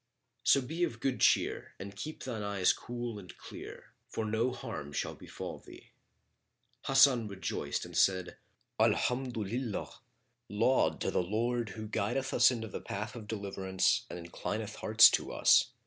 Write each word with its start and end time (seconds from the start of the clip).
So 0.43 0.61
be 0.61 0.83
of 0.83 0.99
good 0.99 1.19
cheer 1.21 1.75
and 1.79 1.95
keep 1.95 2.23
thine 2.23 2.41
eyes 2.41 2.73
cool 2.73 3.19
and 3.19 3.37
clear, 3.37 3.93
for 4.09 4.25
no 4.25 4.51
harm 4.51 4.93
shall 4.93 5.13
befal 5.13 5.59
thee." 5.59 5.91
Hasan 6.87 7.27
rejoiced 7.27 7.85
and 7.85 7.95
said, 7.95 8.37
"Alhamdolillah, 8.79 9.99
laud 10.49 11.01
to 11.01 11.11
the 11.11 11.21
Lord 11.21 11.69
who 11.77 11.87
guideth 11.87 12.33
us 12.33 12.49
into 12.49 12.67
the 12.67 12.81
path 12.81 13.15
of 13.15 13.27
deliverance 13.27 14.07
and 14.09 14.17
inclineth 14.17 14.77
hearts 14.77 15.07
to 15.11 15.31
us!" 15.31 15.65